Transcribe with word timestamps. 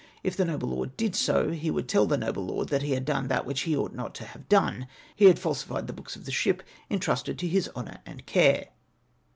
If 0.23 0.35
the 0.35 0.45
noble 0.45 0.69
lord 0.69 0.97
did 0.97 1.15
so, 1.15 1.51
he 1.51 1.69
would 1.69 1.87
tell 1.87 2.07
the 2.07 2.17
noble 2.17 2.43
lord 2.43 2.71
he 2.71 2.93
had 2.93 3.05
done 3.05 3.27
that 3.27 3.45
which 3.45 3.61
he 3.61 3.77
ought 3.77 3.93
not 3.93 4.15
to 4.15 4.25
have 4.25 4.49
done— 4.49 4.87
he 5.15 5.25
had 5.25 5.37
falsified 5.37 5.85
the 5.85 5.93
books 5.93 6.15
of 6.15 6.25
the 6.25 6.31
ship 6.31 6.63
entrusted 6.89 7.37
to 7.37 7.47
Ins 7.47 7.69
honour 7.75 7.99
and 8.03 8.25
care. 8.25 8.69